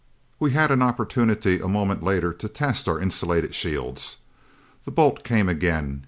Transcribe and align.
We 0.39 0.49
had 0.53 0.71
an 0.71 0.81
opportunity 0.81 1.59
a 1.59 1.67
moment 1.67 2.01
later 2.01 2.33
to 2.33 2.49
test 2.49 2.89
our 2.89 2.99
insulated 2.99 3.53
shields. 3.53 4.17
The 4.83 4.89
bolt 4.91 5.23
came 5.23 5.47
again. 5.47 5.99